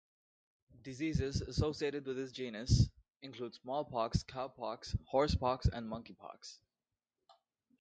Diseases 0.81 1.41
associated 1.41 2.07
with 2.07 2.17
this 2.17 2.31
genus 2.31 2.89
include 3.21 3.53
smallpox, 3.53 4.23
cowpox, 4.23 4.97
horsepox, 5.13 5.69
and 5.71 5.87
monkeypox. 5.91 6.57